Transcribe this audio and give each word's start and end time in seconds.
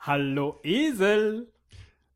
Hallo 0.00 0.58
Esel. 0.62 1.52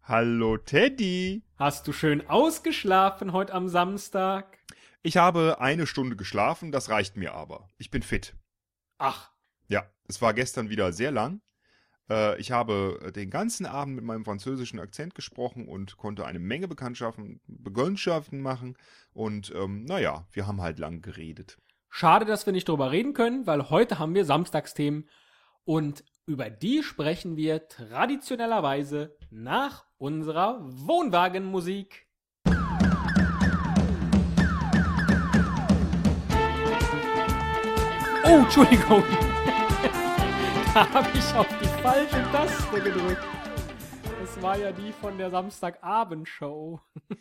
Hallo 0.02 0.56
Teddy. 0.56 1.42
Hast 1.58 1.86
du 1.86 1.92
schön 1.92 2.26
ausgeschlafen 2.28 3.32
heute 3.32 3.52
am 3.52 3.68
Samstag? 3.68 4.58
Ich 5.02 5.18
habe 5.18 5.60
eine 5.60 5.86
Stunde 5.86 6.16
geschlafen, 6.16 6.72
das 6.72 6.88
reicht 6.88 7.18
mir 7.18 7.34
aber. 7.34 7.68
Ich 7.76 7.90
bin 7.90 8.02
fit. 8.02 8.34
Ach, 8.96 9.30
Ja, 9.68 9.84
es 10.08 10.22
war 10.22 10.32
gestern 10.32 10.70
wieder 10.70 10.92
sehr 10.94 11.10
lang. 11.10 11.42
Äh, 12.08 12.40
ich 12.40 12.52
habe 12.52 13.12
den 13.14 13.28
ganzen 13.28 13.66
Abend 13.66 13.96
mit 13.96 14.04
meinem 14.04 14.24
französischen 14.24 14.80
Akzent 14.80 15.14
gesprochen 15.14 15.68
und 15.68 15.98
konnte 15.98 16.24
eine 16.24 16.38
Menge 16.38 16.68
Bekanntschaften, 16.68 17.40
Bekanntschaften 17.46 18.40
machen. 18.40 18.78
Und 19.12 19.52
ähm, 19.54 19.84
naja, 19.84 20.26
wir 20.32 20.46
haben 20.46 20.62
halt 20.62 20.78
lang 20.78 21.02
geredet. 21.02 21.58
schade, 21.90 22.24
dass 22.24 22.46
wir 22.46 22.54
nicht 22.54 22.68
drüber 22.68 22.92
reden 22.92 23.12
können, 23.12 23.46
weil 23.46 23.68
heute 23.68 23.98
haben 23.98 24.14
wir 24.14 24.24
Samstagsthemen 24.24 25.06
und 25.64 26.02
über 26.26 26.48
die 26.48 26.82
sprechen 26.82 27.36
wir 27.36 27.68
traditionellerweise 27.68 29.16
nach 29.30 29.84
unserer 29.98 30.60
Wohnwagenmusik. 30.62 32.08
Oh, 38.24 38.38
Entschuldigung. 38.38 39.02
da 40.74 40.90
habe 40.94 41.10
ich 41.14 41.34
auf 41.34 41.46
die 41.60 41.82
falsche 41.82 42.22
Taste 42.32 42.80
gedrückt. 42.80 43.22
Das 44.20 44.40
war 44.42 44.56
ja 44.56 44.72
die 44.72 44.92
von 44.92 45.18
der 45.18 45.30
Samstagabendshow. 45.30 46.80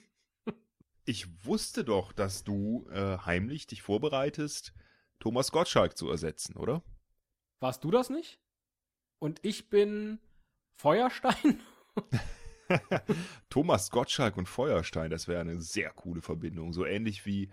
Ich 1.06 1.46
wusste 1.46 1.84
doch, 1.84 2.14
dass 2.14 2.46
du 2.46 2.88
äh, 2.90 3.18
heimlich 3.18 3.68
dich 3.68 3.82
vorbereitest, 3.82 4.74
Thomas 5.20 5.52
Gottschalk 5.52 5.98
zu 5.98 6.10
ersetzen, 6.10 6.56
oder? 6.56 6.82
Warst 7.60 7.84
du 7.84 7.92
das 7.92 8.10
nicht? 8.10 8.40
Und 9.24 9.40
ich 9.42 9.70
bin 9.70 10.20
Feuerstein? 10.76 11.62
Thomas 13.50 13.90
Gottschalk 13.90 14.36
und 14.36 14.50
Feuerstein, 14.50 15.10
das 15.12 15.30
wäre 15.30 15.40
eine 15.40 15.62
sehr 15.62 15.92
coole 15.92 16.22
Verbindung. 16.22 16.74
So 16.74 16.86
ähnlich 16.86 17.26
wie 17.26 17.50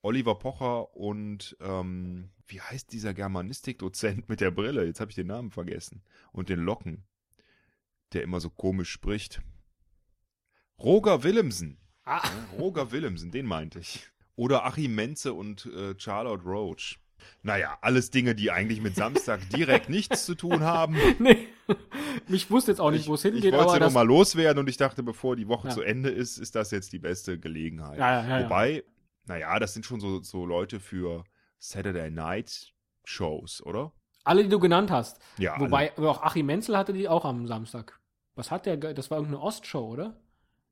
Oliver 0.00 0.38
Pocher 0.38 0.96
und 0.96 1.58
ähm, 1.60 2.30
wie 2.46 2.62
heißt 2.62 2.90
dieser 2.90 3.12
Germanistikdozent 3.12 4.30
mit 4.30 4.40
der 4.40 4.50
Brille? 4.50 4.86
Jetzt 4.86 5.00
habe 5.00 5.10
ich 5.10 5.14
den 5.14 5.26
Namen 5.26 5.50
vergessen. 5.50 6.02
Und 6.32 6.48
den 6.48 6.60
Locken, 6.60 7.04
der 8.14 8.22
immer 8.22 8.40
so 8.40 8.48
komisch 8.48 8.90
spricht. 8.90 9.42
Roger 10.78 11.22
Willemsen. 11.22 11.76
Ah, 12.04 12.22
Ja, 12.24 12.58
Roger 12.58 12.92
Willemsen, 12.92 13.30
den 13.30 13.44
meinte 13.44 13.80
ich. 13.80 14.08
Oder 14.36 14.64
Achim 14.64 14.94
Menze 14.94 15.34
und 15.34 15.66
äh, 15.66 15.94
Charlotte 15.98 16.44
Roach. 16.44 16.98
Naja, 17.42 17.78
alles 17.80 18.10
Dinge, 18.10 18.34
die 18.34 18.50
eigentlich 18.50 18.80
mit 18.80 18.96
Samstag 18.96 19.40
direkt 19.56 19.88
nichts 19.88 20.24
zu 20.24 20.34
tun 20.34 20.60
haben. 20.60 20.96
nee. 21.18 21.48
Ich 22.28 22.50
wusste 22.50 22.72
jetzt 22.72 22.80
auch 22.80 22.90
nicht, 22.90 23.06
wo 23.06 23.14
es 23.14 23.24
ich 23.24 23.32
hingeht, 23.32 23.52
wollte 23.52 23.64
aber 23.64 23.72
sie 23.74 23.78
das, 23.80 23.92
nochmal 23.92 24.06
loswerden 24.06 24.58
und 24.60 24.68
ich 24.68 24.76
dachte, 24.76 25.02
bevor 25.02 25.36
die 25.36 25.48
Woche 25.48 25.68
Ja. 25.68 25.74
zu 25.74 25.82
Ende 25.82 26.10
ist, 26.10 26.38
ist 26.38 26.54
das 26.54 26.70
jetzt 26.70 26.92
die 26.92 26.98
beste 26.98 27.38
Gelegenheit. 27.38 27.98
Ja, 27.98 28.22
ja, 28.22 28.28
ja, 28.28 28.38
ja. 28.40 28.44
Wobei, 28.44 28.84
naja, 29.26 29.58
das 29.58 29.74
sind 29.74 29.86
schon 29.86 30.00
so, 30.00 30.22
so 30.22 30.44
Leute 30.46 30.80
für 30.80 31.24
Saturday 31.58 32.10
Night 32.10 32.72
Shows, 33.04 33.62
oder? 33.64 33.92
alle, 34.24 34.42
die 34.42 34.48
du 34.48 34.58
genannt 34.58 34.90
hast. 34.90 35.18
Ja, 35.38 35.58
Wobei, 35.58 35.92
aber 35.96 36.10
auch 36.10 36.22
Achim 36.22 36.46
Menzel 36.46 36.76
hatte 36.76 36.92
die 36.92 37.08
auch 37.08 37.24
am 37.24 37.46
Samstag. 37.46 37.98
Was 38.34 38.50
hat 38.50 38.66
der? 38.66 38.76
Das 38.76 39.10
war 39.10 39.18
irgendeine 39.18 39.42
Ostshow, 39.42 39.88
oder? 39.88 40.16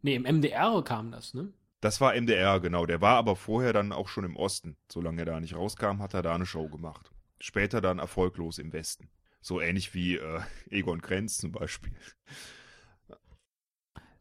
Nee, 0.02 0.14
im 0.14 0.22
MDR 0.22 0.82
kam 0.84 1.10
das, 1.10 1.34
ne? 1.34 1.52
Das 1.80 2.00
war 2.00 2.14
MDR, 2.14 2.60
genau. 2.60 2.86
Der 2.86 3.00
war 3.00 3.16
aber 3.16 3.36
vorher 3.36 3.72
dann 3.72 3.92
auch 3.92 4.08
schon 4.08 4.24
im 4.24 4.36
Osten. 4.36 4.76
Solange 4.90 5.22
er 5.22 5.26
da 5.26 5.40
nicht 5.40 5.54
rauskam, 5.54 6.00
hat 6.00 6.14
er 6.14 6.22
da 6.22 6.34
eine 6.34 6.46
Show 6.46 6.68
gemacht. 6.68 7.10
Später 7.40 7.80
dann 7.80 8.00
erfolglos 8.00 8.58
im 8.58 8.72
Westen. 8.72 9.10
So 9.40 9.60
ähnlich 9.60 9.94
wie 9.94 10.16
äh, 10.16 10.40
Egon 10.70 11.00
Krenz 11.00 11.38
zum 11.38 11.52
Beispiel. 11.52 11.92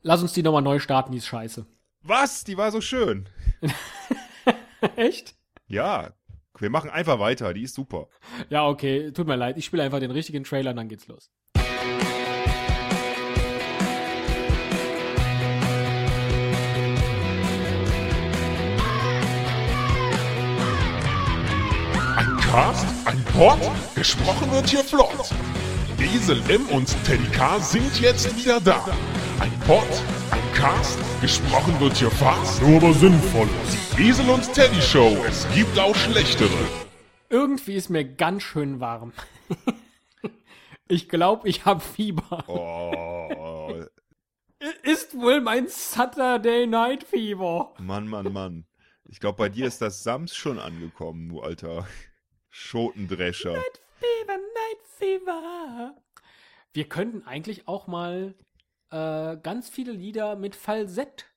Lass 0.04 0.22
uns 0.22 0.34
die 0.34 0.44
nochmal 0.44 0.62
neu 0.62 0.80
starten, 0.80 1.12
die 1.12 1.18
ist 1.18 1.26
scheiße. 1.26 1.66
Was? 2.02 2.44
Die 2.44 2.58
war 2.58 2.72
so 2.72 2.80
schön. 2.80 3.28
Echt? 4.96 5.36
Ja, 5.68 6.14
wir 6.60 6.70
machen 6.70 6.90
einfach 6.90 7.20
weiter. 7.20 7.54
Die 7.54 7.64
ist 7.64 7.76
super. 7.76 8.08
Ja, 8.50 8.68
okay, 8.68 9.12
tut 9.12 9.28
mir 9.28 9.36
leid. 9.36 9.58
Ich 9.58 9.66
spiele 9.66 9.84
einfach 9.84 10.00
den 10.00 10.12
richtigen 10.12 10.44
Trailer 10.44 10.72
und 10.72 10.78
dann 10.78 10.90
geht's 10.90 11.08
los. 11.08 11.32
Ein 22.58 22.64
Cast, 22.64 22.88
ein 23.06 23.24
Pod, 23.26 23.60
gesprochen 23.94 24.52
wird 24.52 24.68
hier 24.68 24.84
flott. 24.84 25.30
Esel 26.00 26.42
M 26.50 26.68
und 26.70 26.88
Teddy 27.06 27.28
K 27.32 27.60
sind 27.60 28.02
jetzt 28.02 28.36
wieder 28.36 28.60
da. 28.60 28.84
Ein 29.40 29.52
Pod, 29.60 29.88
ein 30.32 30.54
Cast, 30.56 30.98
gesprochen 31.22 31.80
wird 31.80 31.98
hier 31.98 32.10
fast, 32.10 32.60
nur 32.64 32.78
aber 32.78 32.96
sinnvoll. 32.96 33.48
Die 33.96 34.10
Esel 34.10 34.28
und 34.32 34.52
Teddy 34.54 34.82
Show, 34.82 35.24
es 35.28 35.48
gibt 35.54 35.78
auch 35.78 35.96
schlechtere. 35.96 36.50
Irgendwie 37.30 37.76
ist 37.76 37.92
mir 37.92 38.04
ganz 38.04 38.42
schön 38.42 38.80
warm. 38.80 39.14
ich 40.88 41.10
glaube, 41.10 41.48
ich 41.48 41.64
habe 41.66 41.82
Fieber. 41.82 42.44
Oh, 42.48 43.76
Ist 44.82 45.16
wohl 45.16 45.42
mein 45.42 45.68
Saturday 45.68 46.66
Night 46.66 47.04
Fieber. 47.04 47.76
Mann, 47.78 48.08
Mann, 48.08 48.34
Mann. 48.34 48.66
Ich 49.06 49.20
glaube, 49.20 49.38
bei 49.38 49.50
dir 49.50 49.68
ist 49.68 49.80
das 49.80 50.02
Sams 50.02 50.36
schon 50.36 50.58
angekommen, 50.58 51.30
du 51.30 51.42
alter 51.42 51.86
Schotendrescher. 52.60 53.54
Fever, 54.00 54.38
Night 54.38 54.82
Fever. 54.98 55.96
Wir 56.74 56.90
könnten 56.90 57.22
eigentlich 57.22 57.68
auch 57.68 57.86
mal 57.86 58.34
äh, 58.90 59.38
ganz 59.38 59.70
viele 59.70 59.92
Lieder 59.92 60.36
mit 60.36 60.56
Falsett, 60.56 61.28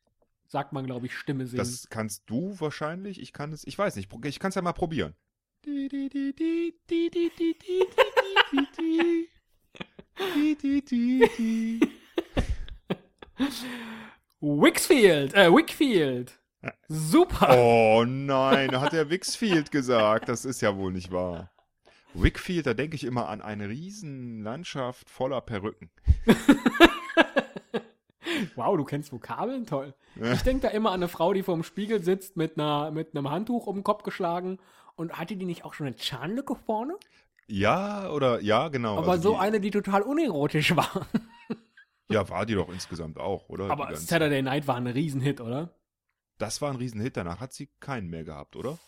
sagt 0.49 0.73
man, 0.73 0.87
glaube 0.87 1.07
ich, 1.07 1.15
Stimme 1.15 1.47
singen. 1.47 1.59
Das 1.59 1.89
kannst 1.91 2.23
du 2.27 2.59
wahrscheinlich. 2.59 3.21
Ich 3.21 3.35
kann 3.35 3.53
es, 3.53 3.67
ich 3.67 3.79
weiß 3.79 3.97
nicht. 3.97 4.11
Ich 4.25 4.39
kann 4.39 4.49
es 4.49 4.55
ja 4.55 4.63
mal 4.63 4.73
probieren. 4.73 5.15
Wickfield, 14.41 15.35
äh, 15.35 15.53
Wickfield. 15.53 16.40
Super. 16.89 17.57
Oh 17.59 18.05
nein, 18.07 18.79
hat 18.81 18.93
der 18.93 19.11
Wixfield 19.11 19.71
gesagt. 19.71 20.29
Das 20.29 20.45
ist 20.45 20.61
ja 20.61 20.77
wohl 20.77 20.93
nicht 20.93 21.11
wahr. 21.11 21.51
Wickfield, 22.15 22.67
da 22.67 22.75
denke 22.75 22.97
ich 22.97 23.05
immer 23.05 23.29
an 23.29 23.41
eine 23.41 23.69
riesen 23.69 24.43
Landschaft 24.43 25.09
voller 25.09 25.41
Perücken. 25.41 25.91
Wow, 28.57 28.77
du 28.77 28.85
kennst 28.85 29.13
Vokabeln, 29.13 29.67
toll. 29.67 29.95
Ich 30.21 30.43
denke 30.43 30.63
da 30.67 30.69
immer 30.69 30.91
an 30.91 30.97
eine 31.01 31.09
Frau, 31.09 31.33
die 31.33 31.43
vorm 31.43 31.63
Spiegel 31.63 32.03
sitzt 32.03 32.37
mit, 32.37 32.59
einer, 32.59 32.91
mit 32.91 33.15
einem 33.15 33.31
Handtuch 33.31 33.67
um 33.67 33.77
den 33.77 33.85
Kopf 33.85 34.03
geschlagen. 34.03 34.59
Und 34.97 35.19
hatte 35.19 35.37
die 35.37 35.47
nicht 35.47 35.65
auch 35.65 35.73
schon 35.73 35.87
eine 35.87 35.97
Zahnlücke 35.97 36.55
vorne? 36.55 36.97
Ja, 37.47 38.11
oder 38.11 38.41
ja, 38.41 38.69
genau. 38.69 38.99
Aber 38.99 39.13
Also 39.13 39.31
so 39.31 39.35
die, 39.35 39.41
eine, 39.41 39.61
die 39.61 39.71
total 39.71 40.03
unerotisch 40.03 40.77
war. 40.77 41.07
Ja, 42.11 42.29
war 42.29 42.45
die 42.45 42.55
doch 42.55 42.69
insgesamt 42.69 43.19
auch, 43.19 43.49
oder? 43.49 43.71
Aber 43.71 43.95
Saturday 43.97 44.43
Night 44.43 44.67
war 44.67 44.77
ein 44.77 44.87
Riesenhit, 44.87 45.41
oder? 45.41 45.71
Das 46.41 46.63
war 46.63 46.71
ein 46.71 46.77
Riesenhit, 46.77 47.19
danach 47.19 47.39
hat 47.39 47.53
sie 47.53 47.69
keinen 47.81 48.09
mehr 48.09 48.25
gehabt, 48.25 48.57
oder? 48.57 48.79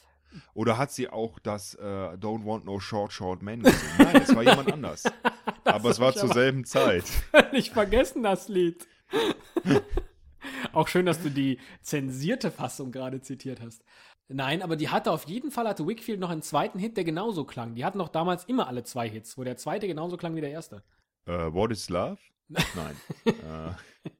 Oder 0.54 0.78
hat 0.78 0.90
sie 0.90 1.10
auch 1.10 1.38
das 1.38 1.74
äh, 1.74 1.82
Don't 1.82 2.46
Want 2.46 2.64
No 2.64 2.80
Short 2.80 3.12
Short 3.12 3.42
Man 3.42 3.62
gesungen? 3.62 3.90
Nein, 3.98 4.14
das 4.14 4.34
war 4.34 4.42
jemand 4.42 4.72
anders. 4.72 5.04
Aber 5.64 5.90
es 5.90 6.00
war 6.00 6.10
ich 6.10 6.16
zur 6.16 6.32
selben 6.32 6.64
Zeit. 6.64 7.04
Nicht 7.52 7.74
vergessen, 7.74 8.22
das 8.22 8.48
Lied. 8.48 8.88
Auch 10.72 10.88
schön, 10.88 11.04
dass 11.04 11.22
du 11.22 11.28
die 11.28 11.60
zensierte 11.82 12.50
Fassung 12.50 12.90
gerade 12.90 13.20
zitiert 13.20 13.60
hast. 13.60 13.84
Nein, 14.28 14.62
aber 14.62 14.76
die 14.76 14.88
hatte 14.88 15.10
auf 15.12 15.24
jeden 15.24 15.50
Fall, 15.50 15.68
hatte 15.68 15.86
Wickfield 15.86 16.18
noch 16.18 16.30
einen 16.30 16.40
zweiten 16.40 16.78
Hit, 16.78 16.96
der 16.96 17.04
genauso 17.04 17.44
klang. 17.44 17.74
Die 17.74 17.84
hatten 17.84 17.98
doch 17.98 18.08
damals 18.08 18.44
immer 18.44 18.66
alle 18.66 18.82
zwei 18.82 19.08
Hits, 19.08 19.36
wo 19.36 19.44
der 19.44 19.58
zweite 19.58 19.86
genauso 19.86 20.16
klang 20.16 20.34
wie 20.34 20.40
der 20.40 20.50
erste. 20.50 20.82
Äh, 21.26 21.52
What 21.52 21.70
is 21.70 21.90
Love? 21.90 22.16
Nein. 22.48 22.96
äh, 23.26 24.10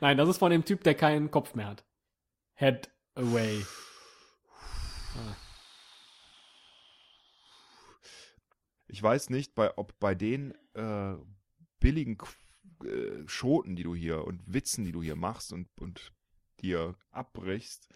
Nein, 0.00 0.16
das 0.16 0.28
ist 0.28 0.38
von 0.38 0.52
dem 0.52 0.64
Typ, 0.64 0.84
der 0.84 0.94
keinen 0.94 1.32
Kopf 1.32 1.54
mehr 1.54 1.66
hat. 1.66 1.84
Head 2.62 2.88
away. 3.16 3.64
ich 8.86 9.02
weiß 9.02 9.30
nicht, 9.30 9.56
bei, 9.56 9.76
ob 9.76 9.98
bei 9.98 10.14
den 10.14 10.54
äh, 10.74 11.14
billigen 11.80 12.16
äh, 12.84 13.26
Schoten, 13.26 13.74
die 13.74 13.82
du 13.82 13.96
hier 13.96 14.24
und 14.24 14.40
Witzen, 14.46 14.84
die 14.84 14.92
du 14.92 15.02
hier 15.02 15.16
machst 15.16 15.52
und, 15.52 15.66
und 15.80 16.12
dir 16.60 16.94
abbrichst, 17.10 17.88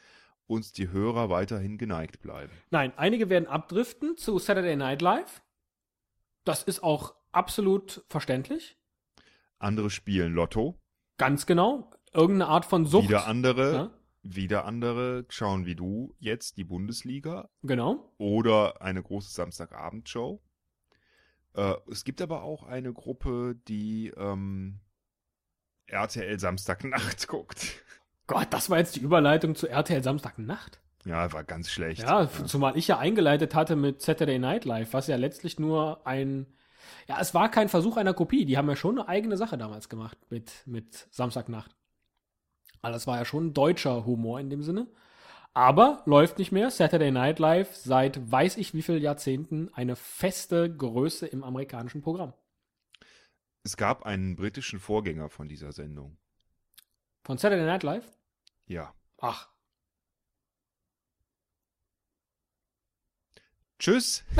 uns 0.48 0.72
die 0.72 0.90
Hörer 0.90 1.30
weiterhin 1.30 1.78
geneigt 1.78 2.18
bleiben. 2.20 2.50
Nein, 2.70 2.92
einige 2.96 3.30
werden 3.30 3.46
abdriften 3.46 4.16
zu 4.16 4.40
Saturday 4.40 4.74
Night 4.74 5.00
Live. 5.00 5.42
Das 6.42 6.64
ist 6.64 6.82
auch 6.82 7.14
absolut 7.30 8.04
verständlich. 8.08 8.76
Andere 9.60 9.90
spielen 9.90 10.32
Lotto, 10.32 10.76
Ganz 11.18 11.46
genau. 11.46 11.88
Irgendeine 12.12 12.50
Art 12.50 12.64
von 12.64 12.84
Sucht. 12.84 13.08
wieder 13.08 13.28
andere, 13.28 13.72
Ja, 13.72 13.90
wieder 14.34 14.64
andere 14.64 15.26
schauen 15.28 15.66
wie 15.66 15.74
du 15.74 16.14
jetzt 16.18 16.56
die 16.56 16.64
Bundesliga 16.64 17.48
genau. 17.62 18.12
oder 18.18 18.82
eine 18.82 19.02
große 19.02 19.30
Samstagabendshow. 19.30 20.40
Äh, 21.54 21.74
es 21.90 22.04
gibt 22.04 22.20
aber 22.20 22.42
auch 22.42 22.64
eine 22.64 22.92
Gruppe, 22.92 23.56
die 23.68 24.12
ähm, 24.16 24.80
RTL 25.86 26.38
Samstagnacht 26.38 27.28
guckt. 27.28 27.82
Gott, 28.26 28.48
das 28.50 28.70
war 28.70 28.78
jetzt 28.78 28.96
die 28.96 29.00
Überleitung 29.00 29.54
zu 29.54 29.68
RTL 29.68 30.02
Samstagnacht. 30.02 30.80
Ja, 31.04 31.32
war 31.32 31.44
ganz 31.44 31.70
schlecht. 31.70 32.02
Ja, 32.02 32.28
zumal 32.46 32.76
ich 32.76 32.88
ja 32.88 32.98
eingeleitet 32.98 33.54
hatte 33.54 33.76
mit 33.76 34.02
Saturday 34.02 34.40
Night 34.40 34.64
Live, 34.64 34.92
was 34.92 35.06
ja 35.06 35.16
letztlich 35.16 35.60
nur 35.60 36.04
ein. 36.06 36.46
Ja, 37.08 37.20
es 37.20 37.32
war 37.32 37.48
kein 37.48 37.68
Versuch 37.68 37.96
einer 37.96 38.14
Kopie. 38.14 38.44
Die 38.44 38.58
haben 38.58 38.68
ja 38.68 38.74
schon 38.74 38.98
eine 38.98 39.08
eigene 39.08 39.36
Sache 39.36 39.56
damals 39.56 39.88
gemacht 39.88 40.18
mit, 40.30 40.52
mit 40.66 41.06
Samstagnacht. 41.12 41.76
Also 42.82 42.94
das 42.94 43.06
war 43.06 43.18
ja 43.18 43.24
schon 43.24 43.54
deutscher 43.54 44.04
Humor 44.04 44.40
in 44.40 44.50
dem 44.50 44.62
Sinne. 44.62 44.86
Aber 45.54 46.02
läuft 46.04 46.38
nicht 46.38 46.52
mehr. 46.52 46.70
Saturday 46.70 47.10
Night 47.10 47.38
Live 47.38 47.74
seit 47.74 48.30
weiß 48.30 48.58
ich 48.58 48.74
wie 48.74 48.82
viel 48.82 49.02
Jahrzehnten 49.02 49.72
eine 49.72 49.96
feste 49.96 50.74
Größe 50.74 51.26
im 51.26 51.42
amerikanischen 51.42 52.02
Programm. 52.02 52.34
Es 53.64 53.76
gab 53.76 54.04
einen 54.04 54.36
britischen 54.36 54.78
Vorgänger 54.78 55.28
von 55.28 55.48
dieser 55.48 55.72
Sendung. 55.72 56.18
Von 57.24 57.38
Saturday 57.38 57.64
Night 57.64 57.82
Live? 57.82 58.04
Ja. 58.66 58.94
Ach. 59.18 59.48
Tschüss. 63.78 64.24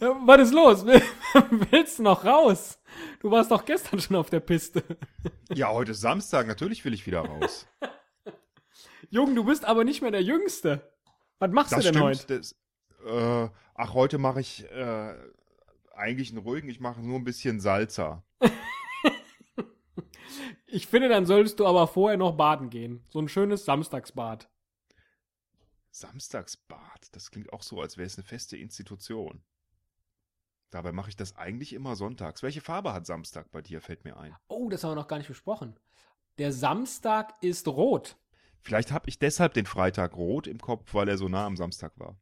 Was 0.00 0.40
ist 0.40 0.52
los? 0.52 0.84
Willst 1.70 1.98
du 1.98 2.02
noch 2.02 2.24
raus? 2.24 2.78
Du 3.20 3.30
warst 3.30 3.50
doch 3.50 3.64
gestern 3.64 4.00
schon 4.00 4.16
auf 4.16 4.30
der 4.30 4.40
Piste. 4.40 4.82
Ja, 5.54 5.70
heute 5.70 5.90
ist 5.92 6.00
Samstag, 6.00 6.46
natürlich 6.46 6.82
will 6.86 6.94
ich 6.94 7.06
wieder 7.06 7.20
raus. 7.20 7.66
Jung, 9.10 9.34
du 9.34 9.44
bist 9.44 9.66
aber 9.66 9.84
nicht 9.84 10.00
mehr 10.00 10.10
der 10.10 10.22
Jüngste. 10.22 10.90
Was 11.40 11.50
machst 11.50 11.72
Das 11.72 11.84
du 11.84 11.92
denn 11.92 11.94
stimmt. 11.94 12.06
heute? 12.06 12.38
Das, 12.38 12.52
äh, 13.04 13.50
ach, 13.74 13.92
heute 13.92 14.16
mache 14.16 14.40
ich 14.40 14.64
äh, 14.70 15.14
eigentlich 15.94 16.30
einen 16.30 16.38
ruhigen, 16.38 16.70
ich 16.70 16.80
mache 16.80 17.02
nur 17.02 17.18
ein 17.18 17.24
bisschen 17.24 17.60
Salsa. 17.60 18.24
Ich 20.66 20.86
finde, 20.86 21.10
dann 21.10 21.26
solltest 21.26 21.60
du 21.60 21.66
aber 21.66 21.86
vorher 21.86 22.16
noch 22.16 22.34
baden 22.34 22.70
gehen. 22.70 23.04
So 23.10 23.18
ein 23.20 23.28
schönes 23.28 23.66
Samstagsbad. 23.66 24.48
Samstagsbad, 25.90 27.08
das 27.12 27.30
klingt 27.30 27.52
auch 27.52 27.62
so, 27.62 27.78
als 27.82 27.98
wäre 27.98 28.06
es 28.06 28.16
eine 28.16 28.24
feste 28.24 28.56
Institution. 28.56 29.42
Dabei 30.72 30.90
mache 30.92 31.10
ich 31.10 31.16
das 31.16 31.36
eigentlich 31.36 31.74
immer 31.74 31.96
sonntags. 31.96 32.42
Welche 32.42 32.62
Farbe 32.62 32.94
hat 32.94 33.04
Samstag 33.04 33.50
bei 33.52 33.60
dir, 33.60 33.82
fällt 33.82 34.04
mir 34.04 34.16
ein. 34.16 34.34
Oh, 34.48 34.70
das 34.70 34.82
haben 34.82 34.92
wir 34.92 34.96
noch 34.96 35.06
gar 35.06 35.18
nicht 35.18 35.28
besprochen. 35.28 35.78
Der 36.38 36.50
Samstag 36.50 37.34
ist 37.42 37.68
rot. 37.68 38.16
Vielleicht 38.62 38.90
habe 38.90 39.06
ich 39.10 39.18
deshalb 39.18 39.52
den 39.52 39.66
Freitag 39.66 40.16
rot 40.16 40.46
im 40.46 40.58
Kopf, 40.58 40.94
weil 40.94 41.10
er 41.10 41.18
so 41.18 41.28
nah 41.28 41.44
am 41.44 41.58
Samstag 41.58 41.92
war. 41.98 42.16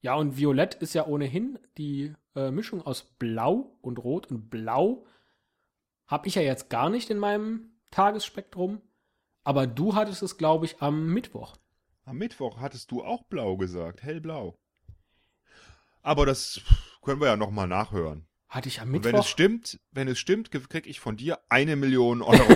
Ja, 0.00 0.14
und 0.14 0.38
Violett 0.38 0.74
ist 0.76 0.94
ja 0.94 1.06
ohnehin 1.06 1.58
die 1.76 2.14
äh, 2.34 2.50
Mischung 2.50 2.80
aus 2.80 3.02
Blau 3.02 3.76
und 3.82 3.98
Rot. 3.98 4.30
Und 4.30 4.48
Blau 4.48 5.04
habe 6.06 6.26
ich 6.26 6.36
ja 6.36 6.42
jetzt 6.42 6.70
gar 6.70 6.88
nicht 6.88 7.10
in 7.10 7.18
meinem 7.18 7.70
Tagesspektrum. 7.90 8.80
Aber 9.42 9.66
du 9.66 9.94
hattest 9.94 10.22
es, 10.22 10.38
glaube 10.38 10.64
ich, 10.64 10.80
am 10.80 11.12
Mittwoch. 11.12 11.56
Am 12.06 12.16
Mittwoch 12.16 12.60
hattest 12.60 12.90
du 12.90 13.04
auch 13.04 13.24
blau 13.24 13.58
gesagt, 13.58 14.02
hellblau. 14.02 14.58
Aber 16.04 16.26
das 16.26 16.60
können 17.02 17.20
wir 17.20 17.28
ja 17.28 17.36
nochmal 17.36 17.66
nachhören. 17.66 18.26
Hatte 18.48 18.68
ich 18.68 18.80
am 18.80 18.88
Und 18.88 19.02
wenn 19.02 19.12
Mittwoch? 19.12 19.24
es 19.24 19.28
stimmt, 19.28 19.80
wenn 19.90 20.06
es 20.06 20.18
stimmt, 20.18 20.50
kriege 20.52 20.88
ich 20.88 21.00
von 21.00 21.16
dir 21.16 21.40
eine 21.48 21.74
Million 21.74 22.22
Euro. 22.22 22.44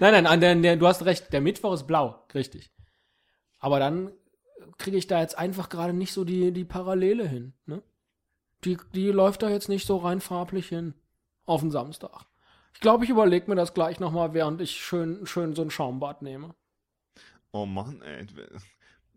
Nein, 0.00 0.12
nein, 0.12 0.26
an 0.26 0.40
der, 0.40 0.54
der, 0.56 0.76
du 0.76 0.86
hast 0.86 1.04
recht. 1.04 1.32
Der 1.32 1.40
Mittwoch 1.42 1.74
ist 1.74 1.86
blau, 1.86 2.24
richtig. 2.34 2.72
Aber 3.58 3.78
dann 3.78 4.10
kriege 4.78 4.96
ich 4.96 5.06
da 5.06 5.20
jetzt 5.20 5.36
einfach 5.38 5.68
gerade 5.68 5.92
nicht 5.92 6.12
so 6.12 6.24
die, 6.24 6.50
die 6.50 6.64
Parallele 6.64 7.28
hin. 7.28 7.52
Ne? 7.66 7.82
Die, 8.64 8.78
die 8.94 9.08
läuft 9.08 9.42
da 9.42 9.50
jetzt 9.50 9.68
nicht 9.68 9.86
so 9.86 9.98
rein 9.98 10.20
farblich 10.20 10.68
hin. 10.68 10.94
Auf 11.44 11.60
den 11.60 11.70
Samstag. 11.70 12.24
Ich 12.74 12.80
glaube, 12.80 13.04
ich 13.04 13.10
überlege 13.10 13.48
mir 13.50 13.56
das 13.56 13.74
gleich 13.74 14.00
nochmal, 14.00 14.32
während 14.32 14.60
ich 14.60 14.72
schön, 14.82 15.26
schön 15.26 15.54
so 15.54 15.62
ein 15.62 15.70
Schaumbad 15.70 16.22
nehme. 16.22 16.54
oh 17.52 17.66
Mann, 17.66 18.00
ey. 18.02 18.26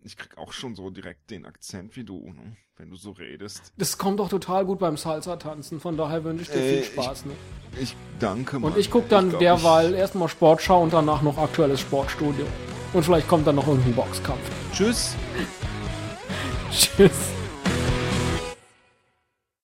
Ich 0.06 0.18
krieg 0.18 0.38
auch 0.38 0.54
schon 0.54 0.75
so 0.75 0.92
direkt 0.92 1.31
den 1.31 1.48
Akzent 1.48 1.96
wie 1.96 2.04
du, 2.04 2.28
ne? 2.28 2.56
wenn 2.78 2.92
du 2.92 2.96
so 2.96 3.10
redest. 3.12 3.74
Das 3.75 3.98
kommt 3.98 4.19
doch 4.19 4.30
total 4.30 4.63
gut 4.63 4.78
beim 4.78 4.98
Salsa-Tanzen. 4.98 5.80
Von 5.80 5.98
daher 5.98 6.24
wünsche 6.24 6.44
ich 6.44 6.50
dir 6.50 6.60
Äh, 6.63 6.84
viel 6.84 6.84
Spaß. 6.84 7.25
Ne? 7.25 7.31
Ich 7.81 7.96
danke, 8.19 8.60
Mann. 8.60 8.72
Und 8.72 8.78
ich 8.78 8.92
gucke 8.92 9.07
dann 9.10 9.30
glaub, 9.30 9.40
derweil 9.40 9.96
erstmal 9.96 10.30
Sportschau 10.30 10.84
und 10.84 10.94
danach 10.94 11.24
noch 11.24 11.40
aktuelles 11.40 11.80
Sportstudio. 11.80 12.46
Und 12.94 13.04
vielleicht 13.04 13.28
kommt 13.28 13.48
dann 13.48 13.56
noch 13.56 13.68
irgendein 13.68 13.96
Boxkampf. 13.96 14.40
Ich, 14.72 14.78
tschüss. 14.78 15.16
Tschüss. 16.72 17.36